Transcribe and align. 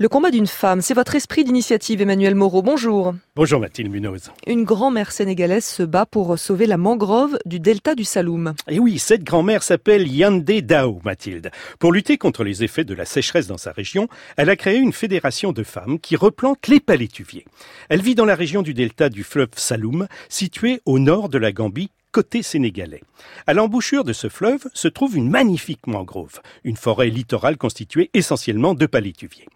Le 0.00 0.08
combat 0.08 0.30
d'une 0.30 0.46
femme, 0.46 0.80
c'est 0.80 0.94
votre 0.94 1.16
esprit 1.16 1.42
d'initiative, 1.42 2.00
Emmanuel 2.00 2.36
Moreau. 2.36 2.62
Bonjour. 2.62 3.14
Bonjour 3.34 3.58
Mathilde 3.58 3.90
Munoz. 3.90 4.30
Une 4.46 4.62
grand-mère 4.62 5.10
sénégalaise 5.10 5.64
se 5.64 5.82
bat 5.82 6.06
pour 6.06 6.38
sauver 6.38 6.66
la 6.66 6.76
mangrove 6.76 7.36
du 7.46 7.58
delta 7.58 7.96
du 7.96 8.04
Saloum. 8.04 8.54
Et 8.68 8.78
oui, 8.78 9.00
cette 9.00 9.24
grand-mère 9.24 9.64
s'appelle 9.64 10.06
Yande 10.06 10.44
Dao, 10.44 11.00
Mathilde. 11.04 11.50
Pour 11.80 11.90
lutter 11.90 12.16
contre 12.16 12.44
les 12.44 12.62
effets 12.62 12.84
de 12.84 12.94
la 12.94 13.04
sécheresse 13.04 13.48
dans 13.48 13.58
sa 13.58 13.72
région, 13.72 14.06
elle 14.36 14.50
a 14.50 14.54
créé 14.54 14.78
une 14.78 14.92
fédération 14.92 15.50
de 15.50 15.64
femmes 15.64 15.98
qui 15.98 16.14
replante 16.14 16.68
les 16.68 16.78
palétuviers. 16.78 17.44
Elle 17.88 18.00
vit 18.00 18.14
dans 18.14 18.24
la 18.24 18.36
région 18.36 18.62
du 18.62 18.74
delta 18.74 19.08
du 19.08 19.24
fleuve 19.24 19.48
Saloum, 19.56 20.06
située 20.28 20.80
au 20.86 21.00
nord 21.00 21.28
de 21.28 21.38
la 21.38 21.50
Gambie, 21.50 21.90
côté 22.12 22.42
sénégalais. 22.42 23.02
À 23.46 23.54
l'embouchure 23.54 24.04
de 24.04 24.12
ce 24.12 24.28
fleuve 24.28 24.66
se 24.74 24.88
trouve 24.88 25.16
une 25.16 25.28
magnifique 25.28 25.86
mangrove, 25.86 26.40
une 26.64 26.76
forêt 26.76 27.08
littorale 27.08 27.56
constituée 27.56 28.10
essentiellement 28.14 28.74
de 28.74 28.86
palétuviers. 28.86 29.46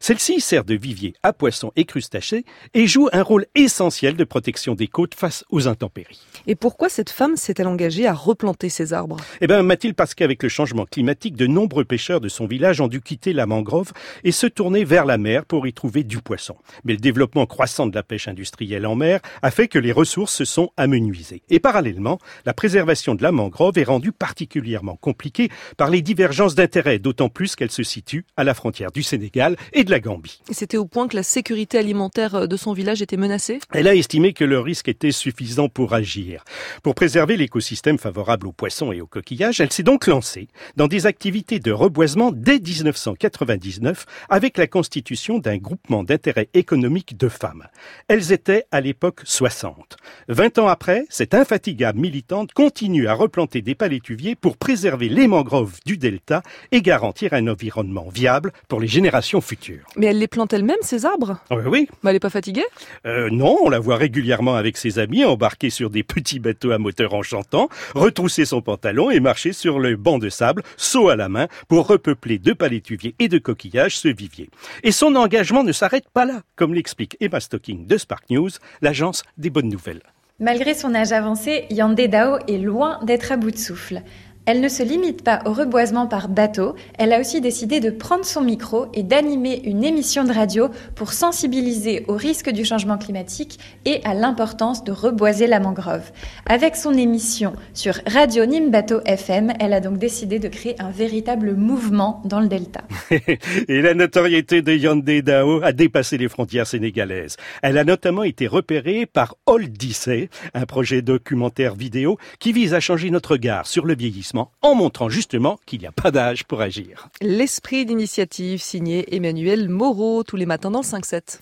Celle-ci 0.00 0.40
sert 0.40 0.64
de 0.64 0.74
vivier 0.74 1.14
à 1.22 1.32
poissons 1.32 1.72
et 1.76 1.84
crustacés 1.84 2.44
et 2.74 2.86
joue 2.86 3.08
un 3.12 3.22
rôle 3.22 3.46
essentiel 3.54 4.16
de 4.16 4.24
protection 4.24 4.74
des 4.74 4.88
côtes 4.88 5.14
face 5.14 5.44
aux 5.50 5.68
intempéries. 5.68 6.20
Et 6.46 6.54
pourquoi 6.54 6.88
cette 6.88 7.10
femme 7.10 7.36
s'est-elle 7.36 7.68
engagée 7.68 8.06
à 8.06 8.12
replanter 8.12 8.68
ces 8.68 8.92
arbres? 8.92 9.16
Eh 9.40 9.46
bien, 9.46 9.62
Mathilde, 9.62 9.94
parce 9.94 10.14
qu'avec 10.14 10.42
le 10.42 10.48
changement 10.48 10.86
climatique, 10.86 11.36
de 11.36 11.46
nombreux 11.46 11.84
pêcheurs 11.84 12.20
de 12.20 12.28
son 12.28 12.46
village 12.46 12.80
ont 12.80 12.88
dû 12.88 13.00
quitter 13.00 13.32
la 13.32 13.46
mangrove 13.46 13.92
et 14.24 14.32
se 14.32 14.46
tourner 14.46 14.84
vers 14.84 15.04
la 15.04 15.18
mer 15.18 15.44
pour 15.44 15.66
y 15.66 15.72
trouver 15.72 16.04
du 16.04 16.18
poisson. 16.18 16.56
Mais 16.84 16.92
le 16.92 16.98
développement 16.98 17.46
croissant 17.46 17.86
de 17.86 17.94
la 17.94 18.02
pêche 18.02 18.28
industrielle 18.28 18.86
en 18.86 18.96
mer 18.96 19.20
a 19.42 19.50
fait 19.50 19.68
que 19.68 19.78
les 19.78 19.92
ressources 19.92 20.34
se 20.34 20.44
sont 20.44 20.70
amenuisées. 20.76 21.42
Et 21.48 21.60
parallèlement, 21.60 22.01
la 22.44 22.54
préservation 22.54 23.14
de 23.14 23.22
la 23.22 23.32
mangrove 23.32 23.78
est 23.78 23.84
rendue 23.84 24.12
particulièrement 24.12 24.96
compliquée 24.96 25.50
par 25.76 25.90
les 25.90 26.02
divergences 26.02 26.54
d'intérêts, 26.54 26.98
d'autant 26.98 27.28
plus 27.28 27.56
qu'elle 27.56 27.70
se 27.70 27.82
situe 27.82 28.24
à 28.36 28.44
la 28.44 28.54
frontière 28.54 28.92
du 28.92 29.02
Sénégal 29.02 29.56
et 29.72 29.84
de 29.84 29.90
la 29.90 30.00
Gambie. 30.00 30.40
C'était 30.50 30.76
au 30.76 30.86
point 30.86 31.08
que 31.08 31.16
la 31.16 31.22
sécurité 31.22 31.78
alimentaire 31.78 32.48
de 32.48 32.56
son 32.56 32.72
village 32.72 33.02
était 33.02 33.16
menacée? 33.16 33.58
Elle 33.72 33.88
a 33.88 33.94
estimé 33.94 34.32
que 34.32 34.44
le 34.44 34.60
risque 34.60 34.88
était 34.88 35.12
suffisant 35.12 35.68
pour 35.68 35.94
agir. 35.94 36.44
Pour 36.82 36.94
préserver 36.94 37.36
l'écosystème 37.36 37.98
favorable 37.98 38.46
aux 38.46 38.52
poissons 38.52 38.92
et 38.92 39.00
aux 39.00 39.06
coquillages, 39.06 39.60
elle 39.60 39.72
s'est 39.72 39.82
donc 39.82 40.06
lancée 40.06 40.48
dans 40.76 40.88
des 40.88 41.06
activités 41.06 41.58
de 41.58 41.72
reboisement 41.72 42.30
dès 42.32 42.58
1999 42.58 44.06
avec 44.28 44.58
la 44.58 44.66
constitution 44.66 45.38
d'un 45.38 45.58
groupement 45.58 46.04
d'intérêt 46.04 46.48
économique 46.54 47.16
de 47.16 47.28
femmes. 47.28 47.66
Elles 48.08 48.32
étaient 48.32 48.64
à 48.70 48.80
l'époque 48.80 49.20
60. 49.24 49.96
20 50.28 50.58
ans 50.58 50.68
après, 50.68 51.04
cette 51.08 51.34
infatigable 51.34 51.91
militante 51.94 52.52
continue 52.52 53.06
à 53.06 53.14
replanter 53.14 53.62
des 53.62 53.74
palétuviers 53.74 54.34
pour 54.34 54.56
préserver 54.56 55.08
les 55.08 55.26
mangroves 55.26 55.78
du 55.84 55.96
delta 55.96 56.42
et 56.70 56.82
garantir 56.82 57.32
un 57.32 57.46
environnement 57.48 58.08
viable 58.08 58.52
pour 58.68 58.80
les 58.80 58.86
générations 58.86 59.40
futures. 59.40 59.86
Mais 59.96 60.06
elle 60.06 60.18
les 60.18 60.28
plante 60.28 60.52
elle-même, 60.52 60.76
ces 60.82 61.04
arbres? 61.04 61.38
Oui, 61.50 61.62
oui. 61.66 61.88
Mais 62.02 62.10
elle 62.10 62.16
n'est 62.16 62.20
pas 62.20 62.30
fatiguée? 62.30 62.64
Euh, 63.06 63.30
Non, 63.30 63.56
on 63.62 63.68
la 63.68 63.78
voit 63.78 63.96
régulièrement 63.96 64.54
avec 64.54 64.76
ses 64.76 64.98
amis 64.98 65.24
embarquer 65.24 65.70
sur 65.70 65.90
des 65.90 66.02
petits 66.02 66.38
bateaux 66.38 66.70
à 66.72 66.78
moteur 66.78 67.14
enchantant, 67.14 67.68
retrousser 67.94 68.44
son 68.44 68.62
pantalon 68.62 69.10
et 69.10 69.20
marcher 69.20 69.52
sur 69.52 69.78
le 69.78 69.96
banc 69.96 70.18
de 70.18 70.28
sable, 70.28 70.62
saut 70.76 71.08
à 71.08 71.16
la 71.16 71.28
main, 71.28 71.48
pour 71.68 71.86
repeupler 71.86 72.38
de 72.38 72.52
palétuviers 72.52 73.14
et 73.18 73.28
de 73.28 73.38
coquillages 73.38 73.98
ce 73.98 74.08
vivier. 74.08 74.50
Et 74.82 74.92
son 74.92 75.14
engagement 75.14 75.64
ne 75.64 75.72
s'arrête 75.72 76.08
pas 76.12 76.24
là, 76.24 76.42
comme 76.56 76.74
l'explique 76.74 77.16
Emma 77.20 77.40
Stocking 77.40 77.86
de 77.86 77.96
Spark 77.96 78.28
News, 78.30 78.50
l'agence 78.80 79.22
des 79.36 79.50
bonnes 79.50 79.68
nouvelles. 79.68 80.02
Malgré 80.42 80.74
son 80.74 80.92
âge 80.96 81.12
avancé, 81.12 81.66
Yande 81.70 81.94
Dao 81.94 82.38
est 82.48 82.58
loin 82.58 82.98
d'être 83.04 83.30
à 83.30 83.36
bout 83.36 83.52
de 83.52 83.56
souffle. 83.56 84.02
Elle 84.44 84.60
ne 84.60 84.68
se 84.68 84.82
limite 84.82 85.22
pas 85.22 85.40
au 85.46 85.52
reboisement 85.52 86.08
par 86.08 86.28
bateau, 86.28 86.74
elle 86.98 87.12
a 87.12 87.20
aussi 87.20 87.40
décidé 87.40 87.78
de 87.78 87.90
prendre 87.90 88.24
son 88.24 88.40
micro 88.40 88.86
et 88.92 89.04
d'animer 89.04 89.62
une 89.64 89.84
émission 89.84 90.24
de 90.24 90.32
radio 90.32 90.68
pour 90.96 91.12
sensibiliser 91.12 92.04
aux 92.08 92.16
risques 92.16 92.50
du 92.50 92.64
changement 92.64 92.98
climatique 92.98 93.60
et 93.84 94.00
à 94.02 94.14
l'importance 94.14 94.82
de 94.82 94.90
reboiser 94.90 95.46
la 95.46 95.60
mangrove. 95.60 96.10
Avec 96.44 96.74
son 96.74 96.92
émission 96.94 97.52
sur 97.72 97.94
Radio 98.04 98.44
Nimbato 98.44 99.00
FM, 99.04 99.52
elle 99.60 99.72
a 99.72 99.80
donc 99.80 99.98
décidé 99.98 100.40
de 100.40 100.48
créer 100.48 100.74
un 100.80 100.90
véritable 100.90 101.54
mouvement 101.54 102.20
dans 102.24 102.40
le 102.40 102.48
delta. 102.48 102.80
et 103.68 103.80
la 103.80 103.94
notoriété 103.94 104.60
de 104.60 104.72
Yande 104.72 105.04
Dao 105.04 105.62
a 105.62 105.72
dépassé 105.72 106.18
les 106.18 106.28
frontières 106.28 106.66
sénégalaises. 106.66 107.36
Elle 107.62 107.78
a 107.78 107.84
notamment 107.84 108.24
été 108.24 108.48
repérée 108.48 109.06
par 109.06 109.36
Odyssey, 109.46 110.30
un 110.52 110.66
projet 110.66 111.00
documentaire 111.00 111.76
vidéo 111.76 112.18
qui 112.40 112.52
vise 112.52 112.74
à 112.74 112.80
changer 112.80 113.10
notre 113.10 113.32
regard 113.32 113.68
sur 113.68 113.86
le 113.86 113.94
vieillissement 113.94 114.31
en 114.62 114.74
montrant 114.74 115.08
justement 115.08 115.58
qu'il 115.66 115.80
n'y 115.80 115.86
a 115.86 115.92
pas 115.92 116.10
d'âge 116.10 116.44
pour 116.44 116.60
agir. 116.60 117.08
L'esprit 117.20 117.86
d'initiative 117.86 118.60
signé 118.60 119.14
Emmanuel 119.14 119.68
Moreau 119.68 120.22
tous 120.22 120.36
les 120.36 120.46
matins 120.46 120.70
dans 120.70 120.80
le 120.80 120.84
5-7. 120.84 121.40